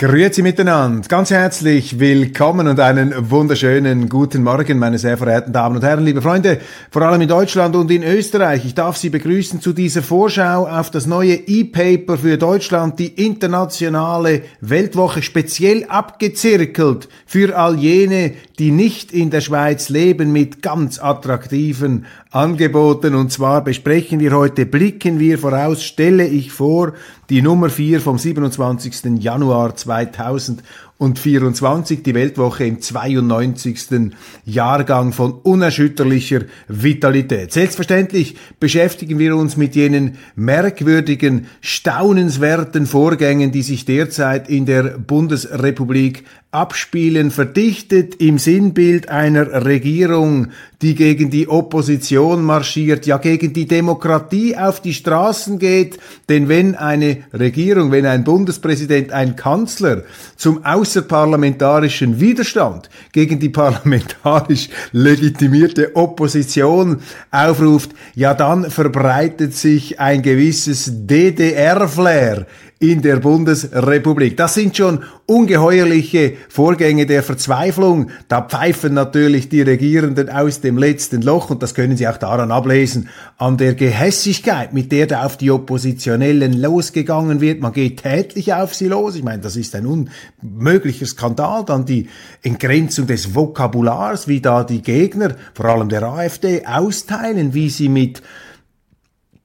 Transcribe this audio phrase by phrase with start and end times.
[0.00, 5.82] Grüezi miteinander, ganz herzlich willkommen und einen wunderschönen guten Morgen, meine sehr verehrten Damen und
[5.82, 6.60] Herren, liebe Freunde,
[6.92, 8.64] vor allem in Deutschland und in Österreich.
[8.64, 14.42] Ich darf Sie begrüßen zu dieser Vorschau auf das neue E-Paper für Deutschland, die internationale
[14.60, 22.06] Weltwoche, speziell abgezirkelt für all jene, die nicht in der Schweiz leben, mit ganz attraktiven
[22.30, 23.16] Angeboten.
[23.16, 26.92] Und zwar besprechen wir heute, blicken wir voraus, stelle ich vor,
[27.30, 29.20] die Nummer 4 vom 27.
[29.20, 30.62] Januar 2000
[30.98, 34.10] 2024, die Weltwoche im 92.
[34.44, 37.52] Jahrgang von unerschütterlicher Vitalität.
[37.52, 46.24] Selbstverständlich beschäftigen wir uns mit jenen merkwürdigen, staunenswerten Vorgängen, die sich derzeit in der Bundesrepublik
[46.50, 50.48] abspielen, verdichtet im Sinnbild einer Regierung,
[50.80, 55.98] die gegen die Opposition marschiert, ja gegen die Demokratie auf die Straßen geht,
[56.30, 60.04] denn wenn eine Regierung, wenn ein Bundespräsident, ein Kanzler
[60.36, 70.90] zum außerparlamentarischen Widerstand gegen die parlamentarisch legitimierte Opposition aufruft, ja dann verbreitet sich ein gewisses
[71.06, 72.46] DDR-Flair
[72.80, 74.36] in der Bundesrepublik.
[74.36, 78.10] Das sind schon ungeheuerliche Vorgänge der Verzweiflung.
[78.28, 82.52] Da pfeifen natürlich die Regierenden aus dem letzten Loch und das können Sie auch daran
[82.52, 87.60] ablesen, an der Gehässigkeit, mit der da auf die Oppositionellen losgegangen wird.
[87.60, 89.16] Man geht tätlich auf sie los.
[89.16, 91.64] Ich meine, das ist ein unmöglicher Skandal.
[91.64, 92.08] Dann die
[92.42, 98.22] Entgrenzung des Vokabulars, wie da die Gegner, vor allem der AfD, austeilen, wie sie mit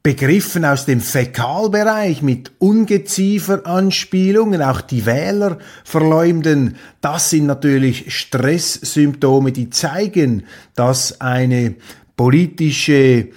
[0.04, 6.76] Begriffen aus dem Fäkalbereich mit Ungezieferanspielungen, auch die Wähler verleumden.
[7.00, 10.44] Das sind natürlich Stresssymptome, die zeigen,
[10.76, 11.76] dass eine
[12.18, 13.30] politische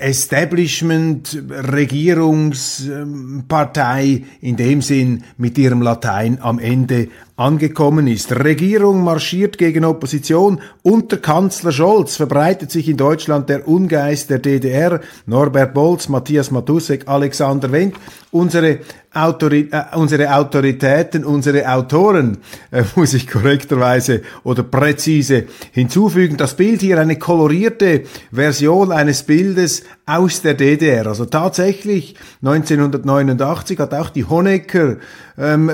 [0.00, 7.06] Establishment, Regierungspartei in dem Sinn mit ihrem Latein am Ende
[7.42, 8.32] angekommen ist.
[8.32, 10.60] Regierung marschiert gegen Opposition.
[10.82, 15.00] Unter Kanzler Scholz verbreitet sich in Deutschland der Ungeist der DDR.
[15.26, 17.96] Norbert Bolz, Matthias Matusek, Alexander Wendt.
[18.30, 18.78] Unsere,
[19.12, 22.38] Autori äh, unsere Autoritäten, unsere Autoren,
[22.70, 26.36] äh, muss ich korrekterweise oder präzise hinzufügen.
[26.36, 31.06] Das Bild hier eine kolorierte Version eines Bildes aus der DDR.
[31.06, 34.96] Also tatsächlich 1989 hat auch die Honecker
[35.38, 35.70] ähm,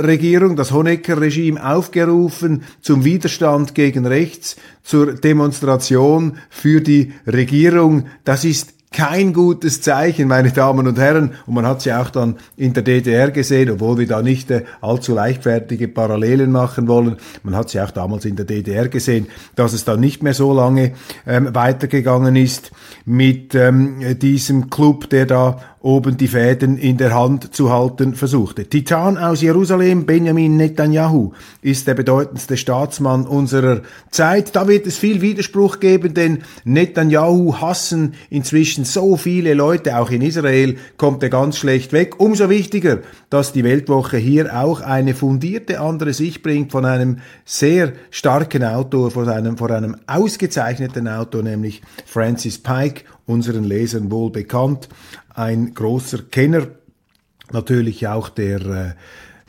[0.57, 8.07] das Honecker-Regime aufgerufen zum Widerstand gegen rechts, zur Demonstration für die Regierung.
[8.25, 11.33] Das ist kein gutes Zeichen, meine Damen und Herren.
[11.47, 14.65] Und man hat sie auch dann in der DDR gesehen, obwohl wir da nicht äh,
[14.81, 17.17] allzu leichtfertige Parallelen machen wollen.
[17.43, 20.53] Man hat sie auch damals in der DDR gesehen, dass es dann nicht mehr so
[20.55, 20.93] lange
[21.27, 22.71] ähm, weitergegangen ist
[23.05, 28.65] mit ähm, diesem Club, der da oben die Fäden in der Hand zu halten versuchte.
[28.65, 34.57] Titan aus Jerusalem, Benjamin Netanyahu, ist der bedeutendste Staatsmann unserer Zeit.
[34.57, 40.23] Da wird es viel Widerspruch geben, denn Netanyahu hassen inzwischen so viele Leute, auch in
[40.23, 42.19] Israel kommt er ganz schlecht weg.
[42.19, 42.99] Umso wichtiger,
[43.31, 49.11] dass die Weltwoche hier auch eine fundierte andere Sicht bringt von einem sehr starken Autor,
[49.11, 54.89] von einem, von einem ausgezeichneten Autor, nämlich Francis Pike, unseren Lesern wohl bekannt.
[55.35, 56.67] Ein großer Kenner
[57.53, 58.93] natürlich auch der äh,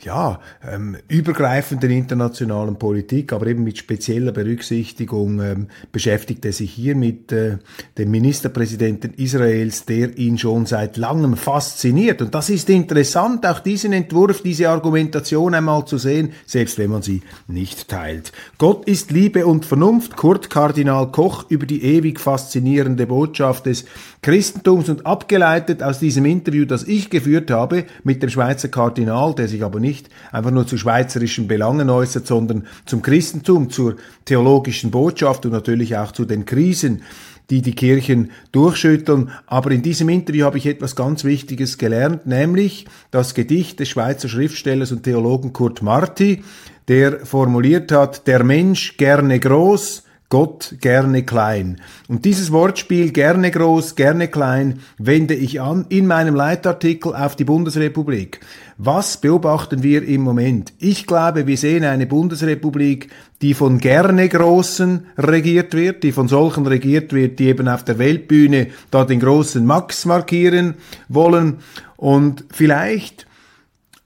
[0.04, 6.94] ja, ähm, übergreifenden internationalen Politik, aber eben mit spezieller Berücksichtigung ähm, beschäftigt er sich hier
[6.96, 7.58] mit äh,
[7.98, 12.22] dem Ministerpräsidenten Israels, der ihn schon seit langem fasziniert.
[12.22, 17.02] Und das ist interessant, auch diesen Entwurf, diese Argumentation einmal zu sehen, selbst wenn man
[17.02, 18.32] sie nicht teilt.
[18.58, 23.84] Gott ist Liebe und Vernunft, Kurt Kardinal Koch über die ewig faszinierende Botschaft des
[24.22, 29.48] Christentums und abgeleitet aus diesem Interview, das ich geführt habe mit dem Schweizer Kardinal, der
[29.48, 29.89] sich aber nicht
[30.32, 36.12] einfach nur zu schweizerischen Belangen äußert, sondern zum Christentum, zur theologischen Botschaft und natürlich auch
[36.12, 37.02] zu den Krisen,
[37.50, 39.30] die die Kirchen durchschütteln.
[39.46, 44.28] Aber in diesem Interview habe ich etwas ganz Wichtiges gelernt, nämlich das Gedicht des Schweizer
[44.28, 46.42] Schriftstellers und Theologen Kurt Marti,
[46.88, 51.80] der formuliert hat, der Mensch gerne groß, Gott gerne klein.
[52.06, 57.42] Und dieses Wortspiel gerne groß, gerne klein wende ich an in meinem Leitartikel auf die
[57.42, 58.38] Bundesrepublik.
[58.78, 60.72] Was beobachten wir im Moment?
[60.78, 63.10] Ich glaube, wir sehen eine Bundesrepublik,
[63.42, 67.98] die von gerne Großen regiert wird, die von solchen regiert wird, die eben auf der
[67.98, 70.74] Weltbühne da den großen Max markieren
[71.08, 71.56] wollen.
[71.96, 73.26] Und vielleicht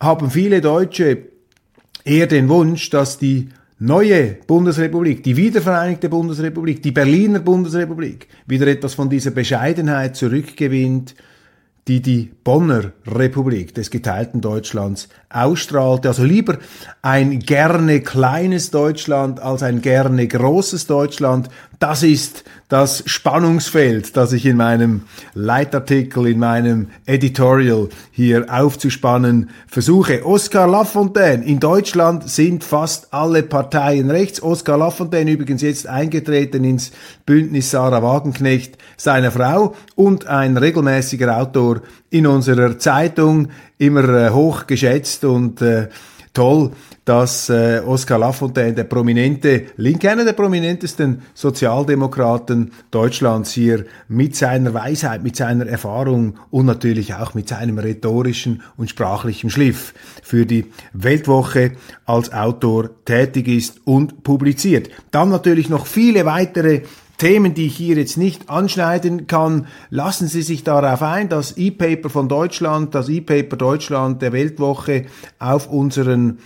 [0.00, 1.18] haben viele Deutsche
[2.02, 3.50] eher den Wunsch, dass die
[3.84, 11.14] neue Bundesrepublik, die wiedervereinigte Bundesrepublik, die Berliner Bundesrepublik wieder etwas von dieser Bescheidenheit zurückgewinnt,
[11.86, 16.08] die die Bonner Republik des geteilten Deutschlands ausstrahlte.
[16.08, 16.58] Also lieber
[17.02, 21.48] ein gerne kleines Deutschland als ein gerne großes Deutschland.
[21.78, 25.02] Das ist das Spannungsfeld, das ich in meinem
[25.34, 30.24] Leitartikel, in meinem Editorial hier aufzuspannen versuche.
[30.24, 31.44] Oskar Lafontaine.
[31.44, 34.42] In Deutschland sind fast alle Parteien rechts.
[34.42, 36.92] Oskar Lafontaine übrigens jetzt eingetreten ins
[37.26, 41.73] Bündnis Sarah Wagenknecht, seiner Frau und ein regelmäßiger Autor
[42.10, 43.48] in unserer Zeitung,
[43.78, 45.88] immer äh, hoch geschätzt und äh,
[46.34, 46.72] toll,
[47.04, 54.74] dass äh, Oskar Lafontaine, der prominente Linke, einer der prominentesten Sozialdemokraten Deutschlands hier mit seiner
[54.74, 60.66] Weisheit, mit seiner Erfahrung und natürlich auch mit seinem rhetorischen und sprachlichen Schliff für die
[60.92, 61.72] Weltwoche
[62.04, 64.90] als Autor tätig ist und publiziert.
[65.10, 66.82] Dann natürlich noch viele weitere
[67.18, 72.10] Themen, die ich hier jetzt nicht anschneiden kann, lassen Sie sich darauf ein, das E-Paper
[72.10, 75.06] von Deutschland, das E-Paper Deutschland der Weltwoche
[75.38, 76.38] auf unseren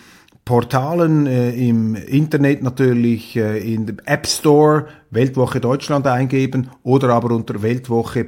[0.49, 7.35] Portalen äh, im Internet natürlich äh, in dem App Store Weltwoche Deutschland eingeben oder aber
[7.35, 8.25] unter weltwoche.de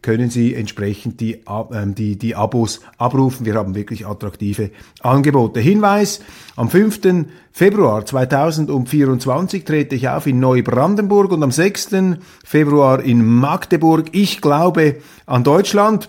[0.00, 3.44] können Sie entsprechend die, äh, die, die Abos abrufen.
[3.44, 4.70] Wir haben wirklich attraktive
[5.02, 5.60] Angebote.
[5.60, 6.22] Hinweis,
[6.56, 7.26] am 5.
[7.52, 11.90] Februar 2024 trete ich auf in Neubrandenburg und am 6.
[12.42, 14.06] Februar in Magdeburg.
[14.12, 14.96] Ich glaube
[15.26, 16.08] an Deutschland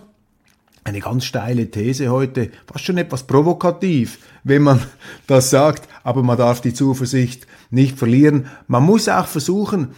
[0.83, 4.81] eine ganz steile These heute, fast schon etwas provokativ, wenn man
[5.28, 8.48] das sagt, aber man darf die Zuversicht nicht verlieren.
[8.68, 9.89] Man muss auch versuchen,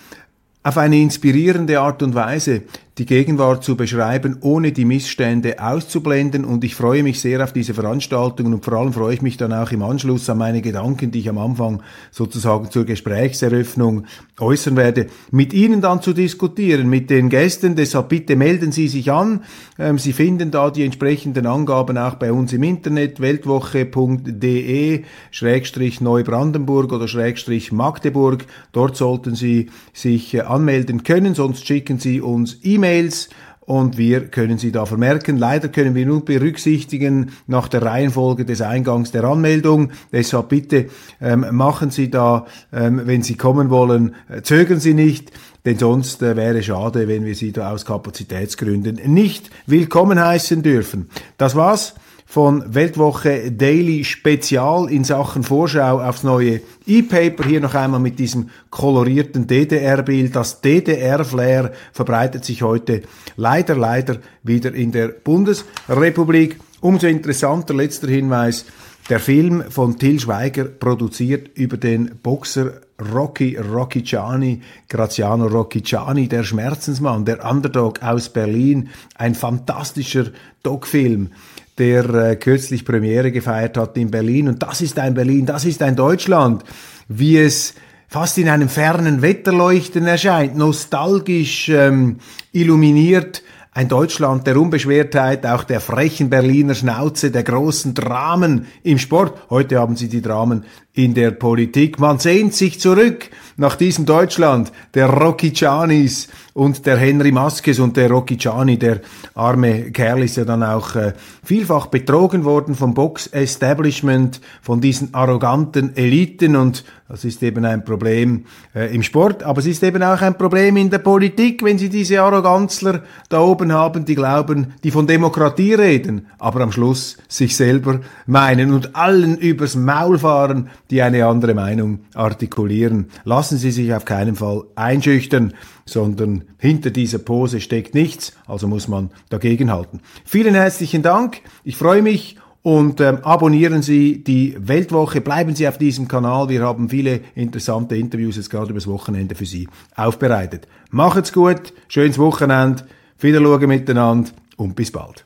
[0.64, 2.64] auf eine inspirierende Art und Weise
[3.00, 6.46] die Gegenwart zu beschreiben, ohne die Missstände auszublenden.
[6.46, 9.52] Und ich freue mich sehr auf diese Veranstaltungen und vor allem freue ich mich dann
[9.52, 11.82] auch im Anschluss an meine Gedanken, die ich am Anfang
[12.12, 14.06] sozusagen zur Gesprächseröffnung
[14.40, 17.76] äußern werde, mit Ihnen dann zu diskutieren, mit den Gästen.
[17.76, 19.42] Deshalb bitte melden Sie sich an.
[19.80, 25.02] Ähm, Sie finden da die entsprechenden Angaben auch bei uns im Internet, weltwoche.de,
[25.32, 28.46] Schrägstrich Neubrandenburg oder Schrägstrich Magdeburg.
[28.72, 33.30] Dort sollten Sie sich äh, anmelden können, sonst schicken Sie uns E-Mail E-Mails
[33.62, 35.38] und wir können sie da vermerken.
[35.38, 39.92] Leider können wir nur berücksichtigen nach der Reihenfolge des Eingangs der Anmeldung.
[40.12, 40.88] Deshalb bitte
[41.22, 45.32] ähm, machen Sie da, ähm, wenn Sie kommen wollen, äh, zögern Sie nicht,
[45.64, 51.10] denn sonst äh, wäre schade, wenn wir Sie da aus Kapazitätsgründen nicht willkommen heißen dürfen.
[51.38, 51.96] Das war's
[52.26, 57.44] von Weltwoche Daily Spezial in Sachen Vorschau aufs neue E-Paper.
[57.46, 60.36] Hier noch einmal mit diesem kolorierten DDR-Bild.
[60.36, 63.04] Das DDR-Flair verbreitet sich heute
[63.36, 66.60] leider, leider wieder in der Bundesrepublik.
[66.82, 68.66] Umso interessanter letzter Hinweis.
[69.10, 72.82] Der Film von Till Schweiger produziert über den Boxer
[73.14, 78.90] Rocky Rocchiciani, Graziano Rocchiciani, der Schmerzensmann, der Underdog aus Berlin.
[79.16, 80.28] Ein fantastischer
[80.64, 81.32] Doc-Film
[81.78, 84.48] der äh, kürzlich Premiere gefeiert hat in Berlin.
[84.48, 86.64] Und das ist ein Berlin, das ist ein Deutschland,
[87.08, 87.74] wie es
[88.08, 92.18] fast in einem fernen Wetterleuchten erscheint, nostalgisch ähm,
[92.52, 93.42] illuminiert.
[93.72, 99.50] Ein Deutschland der Unbeschwertheit, auch der frechen Berliner Schnauze, der großen Dramen im Sport.
[99.50, 100.64] Heute haben sie die Dramen
[100.96, 102.00] in der Politik.
[102.00, 108.12] Man sehnt sich zurück nach diesem Deutschland der Rocchicianis und der Henry Maskes und der
[108.12, 109.02] Rocchiciani, der
[109.34, 115.96] arme Kerl ist ja dann auch äh, vielfach betrogen worden vom Box-Establishment, von diesen arroganten
[115.96, 120.22] Eliten und das ist eben ein Problem äh, im Sport, aber es ist eben auch
[120.22, 124.92] ein Problem in der Politik, wenn Sie diese Arroganzler da oben haben, die glauben, die
[124.92, 131.02] von Demokratie reden, aber am Schluss sich selber meinen und allen übers Maul fahren, die
[131.02, 133.08] eine andere Meinung artikulieren.
[133.24, 135.54] Lassen Sie sich auf keinen Fall einschüchtern,
[135.86, 140.02] sondern hinter dieser Pose steckt nichts, also muss man dagegenhalten.
[140.26, 145.78] Vielen herzlichen Dank, ich freue mich und ähm, abonnieren Sie die Weltwoche, bleiben Sie auf
[145.78, 150.68] diesem Kanal, wir haben viele interessante Interviews jetzt gerade übers Wochenende für Sie aufbereitet.
[150.90, 152.86] Macht's gut, schönes Wochenende,
[153.20, 155.26] Wiederschauen miteinander und bis bald.